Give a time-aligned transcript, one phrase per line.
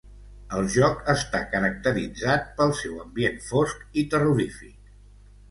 [0.59, 4.91] El joc està caracteritzat pel seu ambient fosc i terrorífic.